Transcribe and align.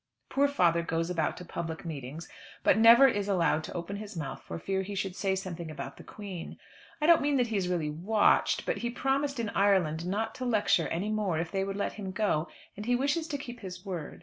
Poor 0.29 0.47
father 0.47 0.81
goes 0.81 1.11
about 1.11 1.37
to 1.37 1.45
public 1.45 1.85
meetings, 1.85 2.27
but 2.63 2.75
never 2.75 3.07
is 3.07 3.27
allowed 3.27 3.63
to 3.63 3.71
open 3.73 3.97
his 3.97 4.17
mouth 4.17 4.41
for 4.41 4.57
fear 4.57 4.81
he 4.81 4.95
should 4.95 5.15
say 5.15 5.35
something 5.35 5.69
about 5.69 5.97
the 5.97 6.03
Queen. 6.03 6.57
I 6.99 7.05
don't 7.05 7.21
mean 7.21 7.37
that 7.37 7.45
he 7.49 7.55
is 7.57 7.69
really 7.69 7.91
watched, 7.91 8.65
but 8.65 8.77
he 8.79 8.89
promised 8.89 9.39
in 9.39 9.49
Ireland 9.51 10.07
not 10.07 10.33
to 10.41 10.43
lecture 10.45 10.87
any 10.87 11.11
more 11.11 11.37
if 11.37 11.51
they 11.51 11.63
would 11.63 11.77
let 11.77 11.93
him 11.93 12.09
go, 12.09 12.47
and 12.75 12.87
he 12.87 12.95
wishes 12.95 13.27
to 13.27 13.37
keep 13.37 13.59
his 13.59 13.85
word. 13.85 14.19